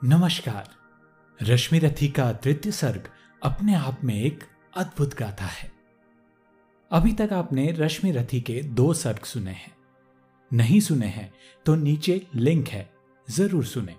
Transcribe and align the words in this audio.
नमस्कार। 0.00 1.44
रश्मि 1.44 1.78
रथी 1.78 2.08
का 2.08 2.32
तृतीय 2.32 2.72
सर्ग 2.72 3.08
अपने 3.42 3.74
आप 3.74 4.00
में 4.04 4.14
एक 4.14 4.42
अद्भुत 4.76 5.14
गाथा 5.14 5.44
है। 5.44 5.70
अभी 6.90 7.12
तक 7.12 7.32
आपने 7.32 7.70
रश्मि 7.72 8.10
रथी 8.10 8.40
के 8.40 8.60
दो 8.62 8.92
सर्ग 8.94 9.24
सुने 9.24 9.50
हैं। 9.50 9.72
नहीं 10.50 10.80
सुने 10.80 11.06
हैं 11.06 11.32
तो 11.66 11.74
नीचे 11.74 12.20
लिंक 12.34 12.68
है, 12.68 12.88
ज़रूर 13.28 13.64
सुने। 13.64 13.94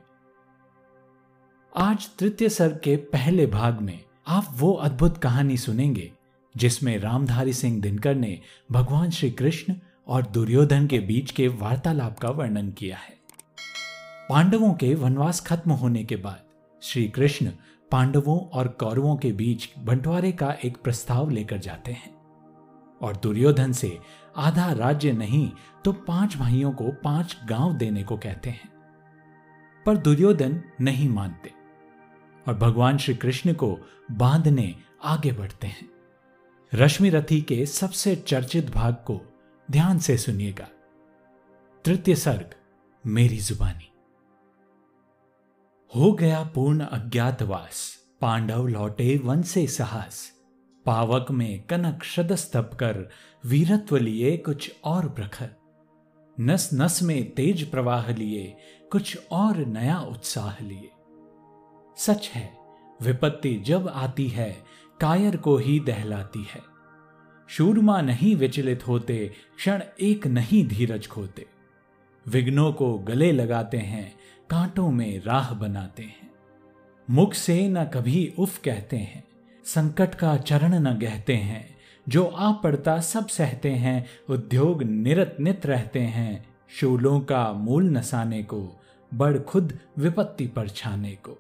आज 1.74 2.10
तृतीय 2.20 2.50
सर्ग 2.50 2.80
के 2.84 2.96
पहले 3.08 3.48
भाग 3.48 3.82
में 3.82 4.00
आप 4.28 4.54
वो 4.54 4.72
अद्भुत 4.74 5.18
कहानी 5.18 5.58
सुनेंगे, 5.58 6.12
जिसमें 6.56 6.98
रामधारी 7.00 7.54
सिंह 7.54 7.82
दिनकर 7.82 8.16
ने 8.16 8.40
भगवान 8.72 9.10
श्री 9.10 9.32
कृष्ण 9.32 9.76
और 10.08 10.28
दुर्योधन 10.28 10.88
के 10.88 11.00
बीच 11.02 11.32
के 11.32 11.48
वार्तालाप 11.48 12.20
का 12.20 12.30
वर्णन 12.30 12.72
किया 12.72 12.98
है। 12.98 13.17
पांडवों 14.30 14.74
के 14.74 14.96
वनवास 14.96 15.40
खत्म 15.42 15.72
होने 15.72 16.04
के 16.04 16.16
बाद 16.16 16.44
श्री 16.84 17.08
कृष्ण 17.08 17.52
पांडवों 17.92 18.40
और 18.40 18.68
कौरवों 18.68 19.16
के 19.18 19.32
बीच 19.32 19.70
बंटवारे 19.78 20.32
का 20.32 20.52
एक 20.66 20.78
प्रस्ताव 20.78 21.30
लेकर 21.30 21.58
जाते 21.58 21.92
हैं। 21.92 22.16
और 23.02 23.16
दुर्योधन 23.16 23.72
से 23.72 24.00
आधा 24.38 24.72
राज्य 24.72 25.12
नहीं 25.12 25.52
तो 25.86 25.92
पाँच 25.92 26.38
भाइयों 26.38 26.72
को 26.72 26.92
पाँच 27.04 27.38
गाँव 27.50 27.74
देने 27.74 28.04
को 28.04 28.18
कहते 28.18 28.50
हैं। 28.50 28.70
पर 29.86 29.98
दुर्योधन 29.98 30.64
नहीं 30.82 31.10
मानते 31.10 31.52
और 32.48 32.54
भगवान 32.54 32.98
श्री 32.98 33.16
कृष्ण 33.16 33.54
को 33.54 33.78
बांधने 34.12 34.76
आगे 35.04 35.32
बढ़ते 35.32 35.68
हैं। 35.68 35.90
रश्मि 36.74 37.10
रथी 37.10 37.42
के 37.42 37.66
सबसे 37.66 38.16
चर्चित 38.16 38.72
भाग 38.72 38.94
को 38.94 39.22
ध्यान 39.72 40.00
से 40.00 40.18
सुनिएगा। 40.18 40.68
तृतीय 41.86 42.16
सर्ग, 42.16 42.56
मेरी 43.06 43.38
जुबानी। 43.38 43.92
हो 45.96 46.12
गया 46.12 46.44
पूर्ण 46.44 46.80
अज्ञातवास। 46.80 47.98
पांडव 48.22 48.68
लौटे 48.68 49.18
वन 49.18 49.42
से 49.42 49.68
साहस। 49.68 50.32
पावक 50.86 51.32
में 51.32 51.64
कनक 51.64 52.04
शदस्तप 52.04 52.72
कर 52.74 53.10
वीरत्व 53.46 53.98
लिए 53.98 54.38
कुछ 54.38 54.76
और 54.84 55.10
प्रखर 55.10 55.50
नस 56.40 56.70
नस 56.74 57.04
में 57.04 57.32
तेज 57.32 57.72
प्रवाह 57.72 58.12
लिए 58.12 58.58
कुछ 58.92 59.18
और 59.32 59.58
नया 59.58 60.00
उत्साह 60.00 60.64
लिए। 60.64 60.90
सच 61.98 62.30
है, 62.34 62.58
विपत्ति 63.02 63.56
जब 63.56 63.88
आती 63.88 64.28
है, 64.28 64.58
कायर 65.02 65.38
को 65.38 65.58
ही 65.58 65.80
दहलाती 65.80 66.44
है। 66.44 66.62
शूरमा 67.48 68.02
नहीं 68.02 68.36
विचलित 68.36 68.88
होते, 68.88 69.34
क्षण 69.58 69.84
एक 70.02 70.28
नहीं 70.28 70.68
धीरज 70.68 71.08
खोते। 71.08 71.46
विघ्नों 72.28 72.74
को 72.74 72.98
गले 72.98 73.32
लगाते 73.32 73.78
हैं 73.78 74.17
कांटों 74.50 74.92
में 74.92 75.22
राह 75.26 75.54
बनाते 75.54 76.04
हैं। 76.04 76.32
मुख 77.10 77.34
से 77.34 77.70
न 77.70 77.84
कभी 77.84 78.34
उफ 78.40 78.58
कहते 78.58 78.98
हैं, 78.98 79.24
संकट 79.66 80.16
का 80.16 80.38
चरण 80.38 80.74
न 80.74 81.00
गहते 81.00 81.36
हैं, 81.36 81.78
जो 82.10 82.26
आ 82.26 82.52
पड़ता 82.52 83.00
सब 83.00 83.28
सहते 83.28 83.72
हैं, 83.72 84.06
उद्योग 84.30 84.84
निरत 84.84 85.38
नित 85.40 85.66
रहते 85.66 86.00
हैं, 86.00 86.46
शूलों 86.70 87.20
का 87.20 87.54
मूल 87.54 87.90
नसाने 87.90 88.44
को, 88.44 88.82
बड़ 89.14 89.38
खुद 89.38 89.80
विपत्ति 89.98 90.48
पर 90.48 90.70
छाने 90.70 91.12
को। 91.12 91.38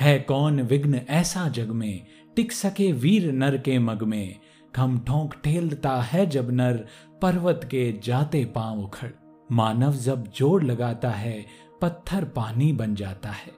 है 0.00 0.18
कौन 0.18 0.60
विघ्न 0.60 0.94
ऐसा 0.94 1.48
जग 1.48 1.70
में, 1.70 2.06
टिक 2.36 2.52
सके 2.52 2.92
वीर 2.92 3.32
नर 3.32 3.58
के 3.58 3.78
मग 3.78 4.02
में 4.02 4.36
खम 4.74 4.98
ठोंक 4.98 5.34
ठेलता 5.44 6.02
है 6.02 6.26
जब 6.26 6.50
नर, 6.50 6.86
पर्वत 7.22 7.60
के 7.64 8.00
जाते 8.04 8.44
पाँव 8.44 8.80
उखड़। 8.80 9.10
मानव 9.52 9.92
जब 9.92 10.26
जोड़ 10.26 10.64
लगाता 10.64 11.10
है, 11.10 11.46
पत्थर 11.82 12.24
पानी 12.24 12.72
बन 12.72 12.94
जाता 12.94 13.28
है। 13.28 13.52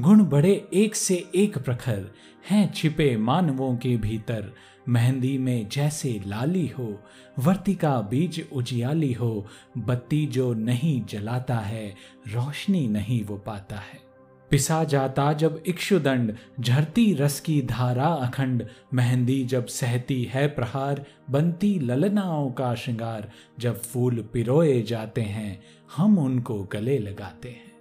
गुण 0.00 0.24
बड़े 0.24 0.68
एक 0.74 0.94
से 0.94 1.30
एक 1.34 1.58
प्रखर 1.58 2.10
हैं 2.50 2.72
छिपे 2.72 3.16
मानवों 3.16 3.76
के 3.76 3.96
भीतर। 3.96 4.52
मेहंदी 4.88 5.38
में 5.38 5.68
जैसे 5.68 6.22
लाली 6.26 6.66
हो 6.66 7.00
वर्तिका 7.38 8.00
बीज 8.00 8.46
उजियाली 8.52 9.12
हो, 9.12 9.46
बत्ती 9.78 10.26
जो 10.26 10.54
नहीं 10.54 11.04
जलाता 11.04 11.58
है, 11.58 11.96
रोशनी 12.28 12.88
नहीं 12.88 13.24
वो 13.24 13.36
पाता 13.36 13.76
है। 13.76 14.09
पिसा 14.50 14.84
जाता 14.84 15.32
जब 15.32 15.62
इक्षुदंड 15.66 16.36
झरती 16.60 17.14
रस 17.14 17.40
की 17.40 17.62
धारा 17.62 18.06
अखंड। 18.06 18.66
मेहंदी 18.94 19.44
जब 19.44 19.66
सहती 19.66 20.24
है 20.24 20.46
प्रहार, 20.46 21.04
बनती 21.30 21.78
ललनाओं 21.78 22.50
का 22.50 22.74
श्रृंगार। 22.74 23.30
जब 23.58 23.82
फूल 23.82 24.28
पिरोए 24.32 24.82
जाते 24.82 25.20
हैं, 25.20 25.62
हम 25.96 26.18
उनको 26.18 26.68
गले 26.72 26.98
लगाते 26.98 27.48
हैं। 27.48 27.72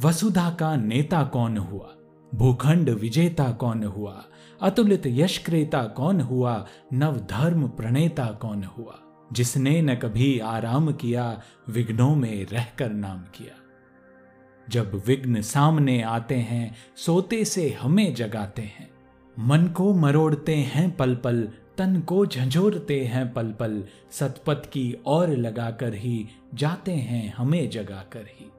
वसुधा 0.00 0.50
का 0.50 0.76
नेता 0.76 1.24
कौन 1.24 1.56
हुआ? 1.56 1.94
भूखंड 2.34 2.90
विजेता 2.90 3.50
कौन 3.50 3.84
हुआ? 3.84 4.24
अतुलित 4.62 5.02
यशक्रेता 5.06 5.84
कौन 5.84 6.20
हुआ? 6.20 6.66
नव 6.92 7.16
धर्म 7.16 7.68
प्रणेता 7.68 8.26
कौन 8.26 8.64
हुआ? 8.64 8.98
जिसने 9.32 9.82
न 9.82 9.94
कभी 9.94 10.38
आराम 10.38 10.92
किया, 10.92 11.42
विघ्नों 11.68 12.16
में 12.16 12.46
रहकर 12.46 12.90
नाम 12.90 13.18
किया। 13.18 13.60
जब 14.70 15.02
विघ्न 15.06 15.42
सामने 15.42 16.02
आते 16.02 16.34
हैं, 16.34 16.74
सोते 16.96 17.44
से 17.44 17.70
हमें 17.70 18.14
जगाते 18.14 18.62
हैं। 18.62 18.90
मन 19.38 19.66
को 19.66 19.94
मरोड़ते 19.94 20.56
हैं 20.56 20.96
पल 20.96 21.14
पल 21.14 21.48
तन 21.78 22.00
को 22.00 22.26
झंझोरते 22.26 23.04
हैं 23.04 23.32
पल 23.32 23.52
पल 23.52 23.84
सतपथ 24.10 24.66
की 24.66 24.96
ओर 25.06 25.28
लगाकर 25.28 25.94
ही 25.94 26.26
जाते 26.54 26.92
हैं 26.92 27.34
हमें 27.34 27.70
जगाकर 27.70 28.24
ही। 28.30 28.50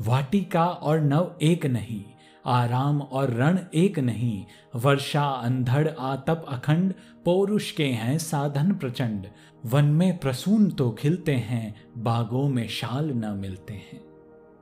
वाटिका 0.00 0.66
और 0.66 1.00
नव 1.00 1.34
एक 1.42 1.66
नहीं, 1.66 2.04
आराम 2.46 3.00
और 3.00 3.30
रण 3.30 3.58
एक 3.74 3.98
नहीं, 3.98 4.44
वर्षा 4.76 5.24
अंधड़ 5.24 5.88
आतप 5.88 6.44
अखंड, 6.48 6.94
पौरुष 7.24 7.70
के 7.70 7.86
हैं 7.86 8.18
साधन 8.18 8.72
प्रचंड। 8.72 9.26
वन 9.66 9.84
में 9.84 10.18
प्रसून 10.18 10.70
तो 10.70 10.90
खिलते 10.90 11.34
हैं, 11.34 11.74
बागों 11.98 12.48
में 12.48 12.68
शाल 12.68 13.10
न 13.10 13.38
मिलते 13.40 13.74
हैं। 13.74 14.11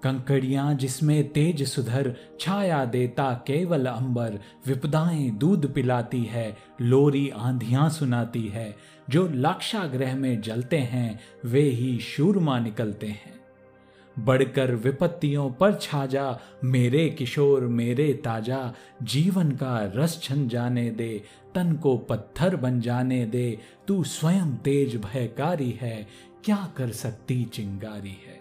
कंकड़ियाँ 0.02 0.74
जिसमें 0.74 1.28
तेज 1.28 1.62
सुधर 1.68 2.16
छाया 2.40 2.84
देता 2.84 3.32
केवल 3.46 3.86
अंबर, 3.86 4.38
विपदाएँ 4.66 5.30
दूध 5.30 5.74
पिलाती 5.74 6.24
है, 6.24 6.56
लोरी 6.80 7.28
आंधियाँ 7.28 7.90
सुनाती 7.90 8.48
है। 8.48 8.76
जो 9.10 9.28
लाक्षाग्रह 9.28 10.16
में 10.16 10.40
जलते 10.40 10.78
हैं, 10.78 11.20
वे 11.44 11.62
ही 11.62 11.98
शूरमा 11.98 12.58
निकलते 12.58 13.06
हैं। 13.06 13.40
बढ़कर 14.18 14.74
विपत्तियों 14.74 15.50
पर 15.50 15.74
छा 15.74 16.06
जा 16.06 16.40
मेरे 16.64 17.08
किशोर, 17.08 17.60
मेरे 17.60 18.12
ताज़ा, 18.12 18.74
जीवन 19.02 19.50
का 19.50 19.92
रस 19.96 20.20
छन 20.22 20.48
जाने 20.48 20.90
दे, 20.90 21.22
तन 21.54 21.72
को 21.72 21.96
पत्थर 21.96 22.56
बन 22.56 22.80
जाने 22.80 23.26
दे, 23.26 23.58
तू 23.88 24.04
स्वयं 24.04 24.56
तेज 24.56 24.96
भयकारी 24.96 25.70
है, 25.70 26.06
क्या 26.44 26.72
कर 26.76 26.88
सकती 26.88 27.44
चिंगारी 27.44 28.18
है? 28.28 28.39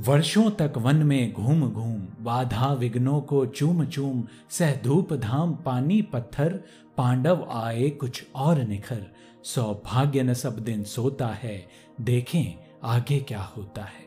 वर्षों 0.00 0.50
तक 0.50 0.72
वन 0.76 0.96
में 0.96 1.32
घूम 1.32 1.70
घूम, 1.70 2.24
बाधा 2.24 2.72
विघ्नों 2.72 3.20
को 3.20 3.46
चूम 3.46 3.84
चूम 3.84 4.24
सह 4.50 4.82
धूप 4.82 5.12
धाम, 5.12 5.54
पानी 5.54 6.02
पत्थर, 6.02 6.64
पांडव 6.96 7.48
आए 7.52 7.90
कुछ 7.90 8.26
और 8.34 8.62
निखर। 8.62 9.06
सौभाग्य 9.44 10.22
न 10.22 10.34
सब 10.34 10.58
दिन 10.58 10.84
सोता 10.84 11.26
है, 11.26 11.68
देखें 12.00 12.72
आगे 12.84 13.18
क्या 13.18 13.42
होता 13.42 13.82
है। 13.82 14.06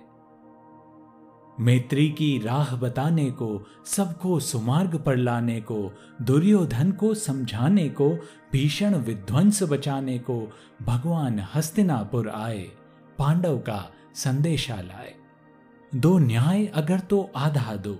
मैत्री 1.59 2.09
की 2.09 2.39
राह 2.39 2.75
बताने 2.75 3.31
को, 3.31 3.65
सबको 3.85 4.39
सुमार्ग 4.39 4.95
पर 4.95 5.15
लाने 5.15 5.61
को, 5.61 5.91
दुर्योधन 6.21 6.91
को 6.91 7.13
समझाने 7.13 7.89
को, 7.89 8.09
भीषण 8.51 8.95
विध्वंस 8.95 9.63
बचाने 9.63 10.19
को, 10.19 10.51
भगवान 10.81 11.45
हस्तिनापुर 11.55 12.29
आए, 12.29 12.71
पांडव 13.17 13.57
का 13.57 13.91
संदेशा 14.15 14.75
लाए। 14.75 15.15
दो 15.93 16.17
न्याय 16.17 16.65
अगर 16.65 16.99
तो 16.99 17.29
आधा 17.35 17.75
दो, 17.75 17.93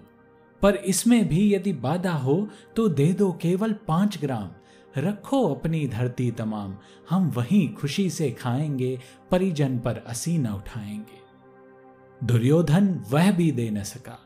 पर 0.62 0.76
इसमें 0.76 1.28
भी 1.30 1.54
यदि 1.54 1.74
बाधा 1.74 2.14
हो 2.14 2.48
तो 2.76 2.88
दे 2.90 3.12
दो 3.14 3.32
केवल 3.32 3.74
पाँच 3.88 4.18
ग्राम। 4.22 4.50
रखो 4.98 5.44
अपनी 5.56 5.88
धरती 5.88 6.30
तमाम, 6.32 6.76
हम 7.10 7.30
वहीं 7.30 7.74
खुशी 7.74 8.10
से 8.10 8.30
खाएँगे, 8.32 9.00
परिजन 9.32 9.78
पर 9.80 10.04
असी 10.08 10.38
न 10.38 10.48
उठाएँगे। 10.48 12.26
दुर्योधन 12.28 12.88
वह 13.10 13.32
भी 13.32 13.52
दे 13.52 13.70
न 13.70 13.84
सका, 13.84 14.18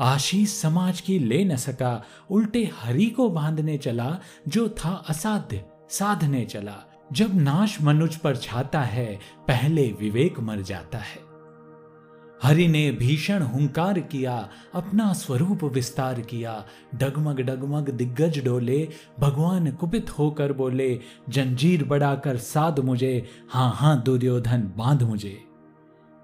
आशीष 0.00 0.54
समाज 0.54 1.00
की 1.00 1.18
ले 1.18 1.44
न 1.44 1.56
सका, 1.56 2.02
उल्टे 2.30 2.70
हरि 2.74 3.06
को 3.06 3.28
बांधने 3.30 3.78
चला, 3.78 4.18
जो 4.48 4.68
था 4.68 4.92
असाध्य, 5.08 5.64
साधने 5.90 6.44
चला। 6.44 6.76
जब 7.12 7.34
नाश 7.34 7.80
मनुज 7.82 8.16
पर 8.16 8.36
छाता 8.36 8.80
है, 8.80 9.18
पहले 9.48 9.90
विवेक 9.92 10.40
मर 10.40 10.60
जाता 10.60 10.98
है। 10.98 11.29
हरि 12.42 12.68
ने 12.68 12.90
भीषण 12.90 13.42
हुंकार 13.42 14.00
किया, 14.00 14.48
अपना 14.74 15.12
स्वरूप 15.12 15.64
विस्तार 15.64 16.20
किया। 16.20 16.66
डगमग 16.94 17.40
डगमग 17.40 17.90
दिग्गज 17.90 18.44
डोले, 18.44 18.88
भगवान 19.20 19.70
कुपित 19.70 20.10
होकर 20.10 20.52
बोले, 20.52 21.00
जंजीर 21.28 21.84
बढ़ाकर 21.84 22.36
साध 22.36 22.80
मुझे, 22.80 23.26
हाँ 23.50 23.72
हाँ 23.74 24.02
दुर्योधन 24.02 24.72
बाँध 24.76 25.02
मुझे। 25.02 25.44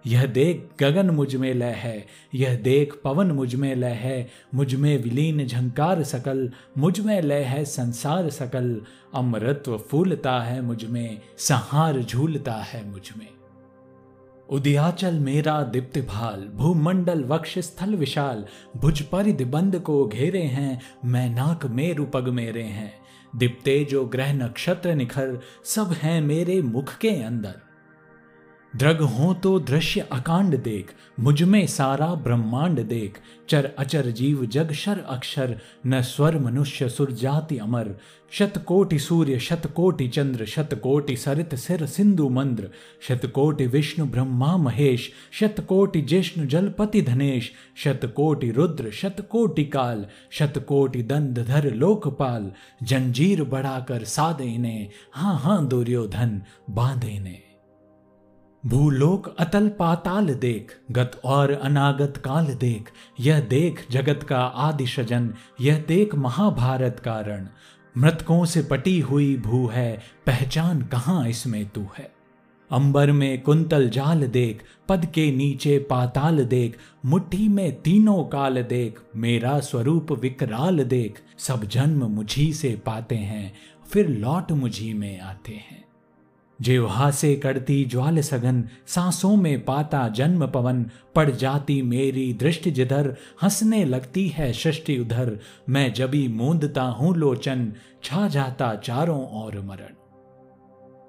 यह 0.06 0.26
देख 0.26 0.68
गगन 0.80 1.10
मुझमें 1.10 1.54
लय 1.54 1.70
है, 1.70 2.06
यह 2.34 2.56
देख 2.56 3.00
पवन 3.04 3.26
मुझमें 3.26 3.74
लय 3.74 3.88
है, 3.88 4.30
मुझमें 4.54 5.02
विलीन 5.02 5.46
झंकार 5.46 6.02
सकल, 6.02 6.52
मुझमें 6.78 7.22
लय 7.22 7.42
है 7.42 7.64
संसार 7.64 8.30
सकल। 8.30 8.82
अमृत्व 9.14 9.76
फूलता 9.78 10.40
है 10.40 10.62
मुझमें, 10.62 11.20
संहार 11.38 12.00
झूलता 12.00 12.54
है 12.54 12.90
मुझमें। 12.90 13.35
उदयाचल 14.50 15.14
मेरा 15.14 15.62
दीप्त 15.62 15.98
भाल, 15.98 16.48
भूमंडल 16.54 17.24
वक्ष 17.24 17.58
स्थल 17.58 17.94
विशाल, 17.94 18.44
भुज 18.76 19.02
पर 19.02 19.24
दिबंद 19.24 19.78
को 19.78 20.06
घेरे 20.06 20.42
हैं, 20.42 20.80
मैं 21.04 21.30
नाक 21.30 21.66
मेरु 21.66 22.04
पग 22.04 22.28
मेरे 22.28 22.62
हैं। 22.62 22.92
दिप्ते 23.36 23.86
जो 23.90 24.04
ग्रह 24.04 24.32
नक्षत्र 24.32 24.94
निखर, 24.94 25.40
सब 25.64 25.92
हैं 25.92 26.20
मेरे 26.20 26.62
मुख 26.62 26.98
के 26.98 27.10
अंदर। 27.10 27.54
द्रग 28.74 29.00
हो 29.00 29.32
तो 29.34 29.58
दृश्य 29.58 30.00
अकांड 30.12 30.56
देख, 30.62 30.92
मुझमें 31.20 31.66
सारा 31.66 32.06
ब्रह्मांड 32.14 32.80
देख। 32.80 33.18
चर 33.48 33.70
अचर 33.78 34.06
जीव 34.10 34.44
जग 34.46 34.72
शर 34.72 34.98
अक्षर, 34.98 35.56
न 35.86 36.00
स्वर 36.02 36.38
मनुष्य 36.38 36.88
सुर 36.88 37.12
जाति 37.12 37.58
अमर। 37.58 37.94
शतकोटि 38.32 38.98
सूर्य, 38.98 39.38
शतकोटि 39.38 40.08
चंद्र, 40.08 40.44
शतकोटि 40.44 41.16
सरित 41.16 41.54
सिर 41.54 41.86
सिंधु 41.86 42.28
मंद्र। 42.28 42.68
शतकोटि 43.08 43.66
विष्णु 43.66 44.06
ब्रह्मा 44.06 44.56
महेश, 44.56 45.10
शतकोटि 45.32 46.02
जिष्णु 46.02 46.46
जलपति 46.46 47.02
धनेश। 47.02 47.50
शतकोटि 47.84 48.50
रुद्र, 48.50 48.90
शतकोटि 48.90 49.64
काल, 49.64 50.06
शतकोटि 50.30 51.02
दंड 51.02 51.44
धर 51.44 51.72
लोकपाल। 51.74 52.52
जंजीर 52.82 53.44
बढ़ाकर 53.44 54.04
सादे 54.04 54.56
ने 54.58 54.88
हाँ 55.12 55.38
हाँ 55.38 55.66
दुर्योधन 55.68 56.40
बांधे 56.70 57.18
ने। 57.18 57.45
भूलोक 58.66 59.36
अतल 59.38 59.68
पाताल 59.68 60.26
देख, 60.34 60.78
गत 60.90 61.20
और 61.24 61.52
अनागत 61.52 62.16
काल 62.16 62.46
देख। 62.46 62.90
यह 63.20 63.40
देख 63.40 63.86
जगत 63.90 64.22
का 64.22 64.38
आदि 64.38 64.86
सजन 64.86 65.34
यह 65.60 65.84
देख 65.88 66.14
महाभारत 66.14 67.00
का 67.04 67.20
रण। 67.20 67.48
मृतकों 67.98 68.44
से 68.44 68.62
पटी 68.62 69.00
हुई 69.00 69.36
भू 69.36 69.66
है, 69.66 70.02
पहचान 70.26 70.82
कहाँ 70.82 71.28
इसमें 71.28 71.68
तू 71.68 71.86
है? 71.98 72.12
अंबर 72.70 73.12
में 73.12 73.42
कुंतल 73.42 73.88
जाल 73.88 74.26
देख, 74.26 74.62
पद 74.88 75.06
के 75.06 75.32
नीचे 75.32 75.78
पाताल 75.78 76.44
देख। 76.44 76.78
मुट्ठी 77.04 77.48
में 77.48 77.82
तीनों 77.82 78.24
काल 78.24 78.62
देख, 78.62 79.00
मेरा 79.16 79.60
स्वरूप 79.60 80.12
विकराल 80.12 80.84
देख। 80.84 81.20
सब 81.38 81.64
जन्म 81.64 82.04
मुझी 82.04 82.52
से 82.52 82.82
पाते 82.86 83.14
हैं, 83.14 83.52
फिर 83.88 84.08
लौट 84.08 84.52
मुझी 84.52 84.94
में 84.94 85.20
आते 85.20 85.52
हैं। 85.52 85.84
जिह्वा 86.60 87.10
से 87.10 87.36
करती 87.36 87.84
ज्वाल 87.84 88.20
सघन, 88.20 88.64
सांसों 88.86 89.36
में 89.36 89.64
पाता 89.64 90.08
जन्म 90.08 90.46
पवन। 90.46 90.86
पड़ 91.14 91.30
जाती 91.30 91.82
मेरी 91.82 92.32
दृष्टि 92.32 92.70
जिधर, 92.70 93.16
हंसने 93.42 93.84
लगती 93.84 94.28
है 94.28 94.52
सृष्टि 94.52 94.98
उधर। 94.98 95.38
मैं 95.68 95.92
जबी 95.92 96.28
मूंदता 96.28 96.82
हूँ 96.82 97.16
लोचन, 97.16 97.72
छा 98.04 98.28
जाता 98.28 98.74
चारों 98.74 99.26
और 99.26 99.60
मरण। 99.60 99.94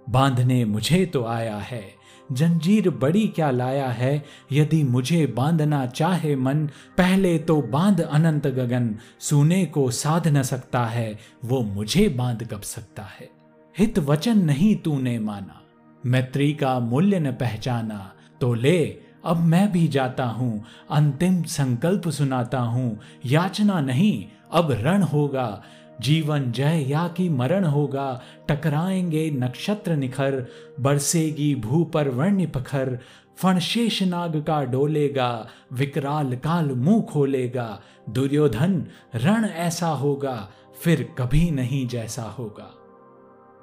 बांधने 0.10 0.66
मुझे 0.66 1.06
तो 1.06 1.26
आया 1.26 1.58
है, 1.58 1.84
जंजीर 2.32 2.90
बड़ी 2.90 3.28
क्या 3.28 3.52
लाया 3.52 3.88
है। 3.88 4.26
यदि 4.52 4.84
मुझे 4.84 5.26
बांधना 5.26 5.86
चाहे 5.86 6.36
मन, 6.36 6.66
पहले 6.98 7.40
तो 7.40 7.62
बाँध 7.62 8.02
अनंत 8.02 8.48
गगन। 8.48 8.96
सुने 9.20 9.66
को 9.66 9.92
साध 9.92 10.28
न 10.28 10.42
सकता 10.42 10.86
है, 10.86 11.20
वो 11.46 11.62
मुझे 11.62 12.10
बाँध 12.10 12.48
कब 12.52 12.62
सकता 12.62 13.04
है? 13.04 13.37
हित 13.78 14.00
वचन 14.00 14.38
नहीं 14.38 14.76
तूने 14.76 15.20
माना। 15.20 15.62
मैत्री 16.06 16.54
का 16.54 16.80
मूल्य 16.80 17.20
न 17.20 17.32
पहचाना 17.32 18.14
तो 18.42 18.54
ले, 18.54 18.98
अब 19.26 19.38
मैं 19.38 19.72
भी 19.72 19.88
जाता 19.88 20.26
हूँ, 20.26 20.64
अंतिम 20.92 21.44
संकल्प 21.44 22.10
सुनाता 22.10 22.60
हूँ। 22.60 23.00
याचना 23.26 23.82
नहीं, 23.82 24.26
अब 24.52 24.72
रण 24.72 25.02
होगा। 25.02 25.64
जीवन 26.02 26.52
जय 26.52 26.86
या 26.90 27.08
कि 27.08 27.30
मरण 27.30 27.64
होगा, 27.64 28.22
टकराएँगे 28.50 29.32
नक्षत्र 29.32 29.96
निखर, 29.96 30.48
बरसेगी 30.80 31.56
भू 31.56 31.84
पर 31.84 32.10
वर्ण 32.10 32.46
पखर। 32.46 33.00
फणशेष 33.38 34.04
नाग 34.04 34.44
का 34.48 34.64
डोलेगा, 34.64 35.48
विकराल 35.74 36.36
काल 36.36 36.66
मुँह 36.66 37.02
खोलेगा। 37.02 37.82
दुर्योधन, 38.10 38.86
रण 39.16 39.46
ऐसा 39.46 39.88
होगा, 39.88 40.50
फिर 40.84 41.16
कभी 41.18 41.52
नहीं 41.52 41.88
जैसा 41.88 42.24
होगा। 42.24 42.77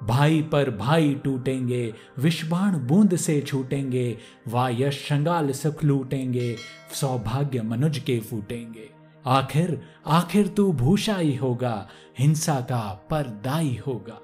भाई 0.03 0.41
पर 0.41 0.69
भाई 0.69 1.13
टूटेंगे, 1.23 1.93
विषबाण 2.19 2.77
बूंद 2.87 3.15
से 3.15 3.41
छूटेंगे 3.41 4.17
वायश 4.47 5.05
शंगाल 5.05 5.51
सुख 5.51 5.83
लूटेंगे, 5.83 6.55
सौभाग्य 6.93 7.61
मनुज 7.61 7.99
के 7.99 8.19
फूटेंगे। 8.19 8.89
आखिर 9.25 9.81
आखिर 10.07 10.47
तू 10.47 10.71
भूषा 10.73 11.17
ही 11.17 11.35
होगा, 11.35 11.89
हिंसा 12.19 12.59
का 12.61 13.07
परदाई 13.09 13.79
होगा। 13.87 14.21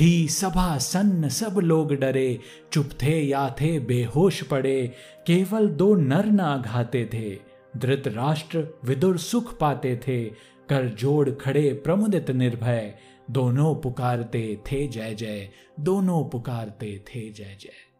थी 0.00 0.28
सभा 0.28 0.78
सन्न, 0.78 1.28
सब 1.28 1.58
लोग 1.58 1.94
डरे, 1.94 2.40
चुप 2.72 2.90
थे 3.02 3.20
या 3.20 3.48
थे 3.60 3.78
बेहोश 3.78 4.42
पड़े, 4.42 4.92
केवल 5.26 5.68
दो 5.68 5.94
नर 5.94 6.26
ना 6.26 6.56
घाते 6.56 7.10
थे, 7.14 7.38
धृतराष्ट्र 7.76 8.66
विदुर 8.84 9.18
सुख 9.18 9.58
पाते 9.58 10.00
थे, 10.06 10.24
कर 10.68 10.88
जोड़ 10.88 11.30
खड़े 11.30 11.80
प्रमुदित 11.84 12.30
निर्भय 12.30 12.94
दोनों 13.32 13.74
पुकारते 13.74 14.58
थे 14.72 14.86
जय 14.88 15.14
जय 15.14 15.48
दोनों 15.80 16.24
पुकारते 16.24 17.04
थे 17.08 17.30
जय 17.30 17.56
जय। 17.60 17.91